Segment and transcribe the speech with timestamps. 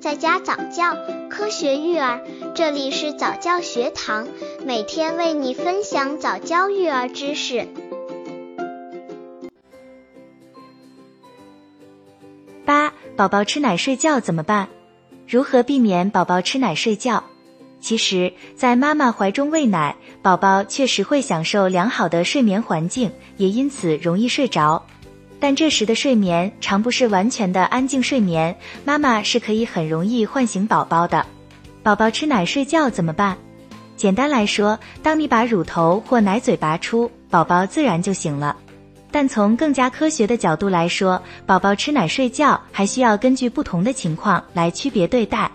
[0.00, 0.96] 在家早教，
[1.28, 2.20] 科学育儿，
[2.54, 4.28] 这里是早教学堂，
[4.64, 7.66] 每天为你分享早教育儿知识。
[12.64, 14.68] 八，宝宝吃奶睡觉怎么办？
[15.26, 17.24] 如何避免宝宝吃奶睡觉？
[17.80, 24.86] 其实，在妈妈怀中喂奶，宝宝确实会享受良好的睡眠环境，也因此容易睡着。
[25.40, 31.24] 但这时的睡眠常不是完全的安静睡眠，妈妈是可以很容易唤醒宝宝的。
[31.82, 33.36] 宝宝吃奶睡觉怎么办？
[33.96, 38.56] 简单来说，当你把乳头或奶嘴拔出，宝宝自然就醒了。
[39.10, 45.50] 但从更加科学的角度来说，宝宝吃奶睡觉还需要根据不同的情况来区别对待。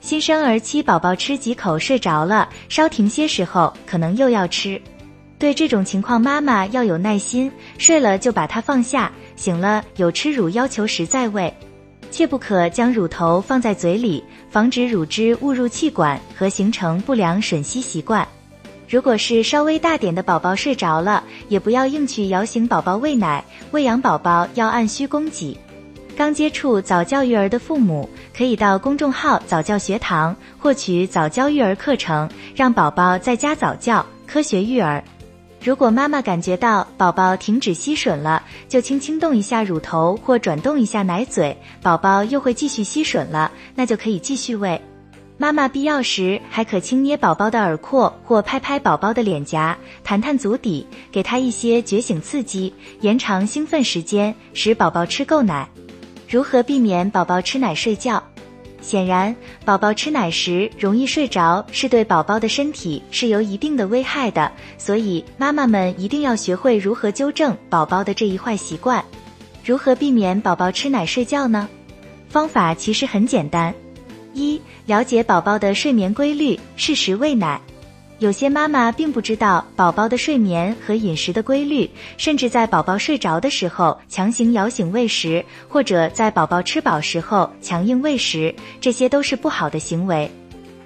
[0.00, 4.80] 新生儿期宝宝吃几口睡着了，稍停些时候可能又要吃。
[5.38, 11.54] 对这种情况，妈妈要有耐心，睡了就把它放下，醒了有吃乳要求时再喂，
[12.10, 18.26] 切不可将乳头放在嘴里，防止乳汁误入气管和形成不良吮吸习惯。
[18.88, 25.56] 如果是稍微大点的宝宝睡着了，也不要硬去摇醒宝宝喂奶，喂养宝宝要按需供给。
[26.16, 35.04] 刚接触早教育儿的父母，可以到公众号早教学堂获取早教育儿课程，让宝宝在家早教，科学育儿。
[35.60, 44.80] 如果妈妈感觉到宝宝停止吸吮了，就轻轻动一下乳头或转动一下奶嘴，宝宝又会继续吸吮了，那就可以继续喂。
[45.36, 55.68] 妈妈必要时还可轻捏宝宝的耳廓或拍拍宝宝的脸颊，弹弹足底，给他一些觉醒刺激，延长兴奋时间，使宝宝吃够奶。
[56.28, 58.22] 如何避免宝宝吃奶睡觉？
[58.80, 59.34] 显然，
[59.64, 64.50] 宝宝吃奶时容易睡着，是对宝宝的身体是有一定的危害的。
[64.78, 69.04] 所以，妈妈们一定要学会如何纠正宝宝的这一坏习惯。
[69.64, 71.68] 如何避免宝宝吃奶睡觉呢？
[72.28, 73.74] 方法其实很简单：
[74.32, 77.60] 一、了解宝宝的睡眠规律，适时喂奶。
[78.18, 90.28] 有些妈妈并不知道宝宝的睡眠和饮食的规律，甚至在宝宝睡着的时候强行摇醒喂食，或者在宝宝吃饱时候强硬喂食，这些都是不好的行为。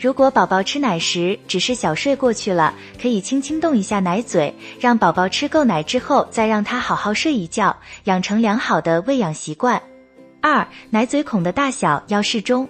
[0.00, 9.80] 如果宝宝吃奶时只是小睡过去了，可以轻轻动一下奶嘴，让宝宝吃够奶之后再让他好好睡一觉，养成良好的喂养习惯。
[10.40, 12.68] 二、奶嘴孔的大小要适中，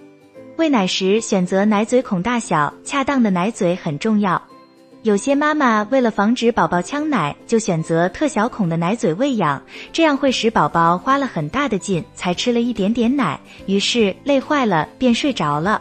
[0.57, 4.43] 喂奶时选择奶嘴孔大小恰当的奶嘴很重要。
[5.03, 9.63] 有些妈妈为了防止宝宝呛奶，就选择特小孔的奶嘴喂养，
[9.95, 15.81] 这样会使宝宝花了很大的劲才吃了一点点奶，于是累坏了便睡着了。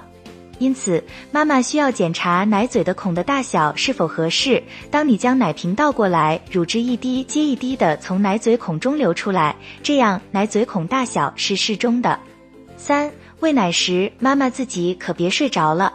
[0.58, 4.64] 因此，妈妈需要检查奶嘴的孔的大小是否合适。
[4.90, 9.54] 当你将奶瓶倒过来，乳汁一滴接一滴的从奶嘴孔中流出来，
[9.84, 12.18] 这样奶嘴孔大小是适中的。
[12.78, 15.94] 三、喂奶时，妈妈自己可别睡着了。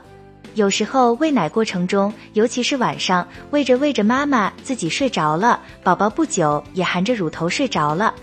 [0.54, 8.14] 有时候喂奶过程中，尤其是晚上，喂着喂着，妈妈自己睡着了，宝宝不久也含着乳头睡着了，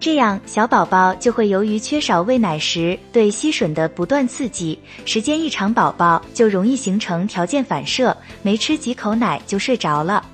[0.00, 10.24] 这样小宝宝就会由于缺少喂奶时对吸吮的不断刺激，时间一长，宝宝就容易形成条件反射，没吃几口奶就睡着了。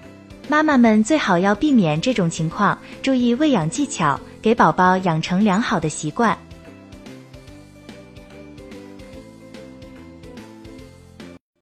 [0.48, 6.36] 妈妈们最好要避免这种情况，注意喂养技巧，给宝宝养成良好的习惯。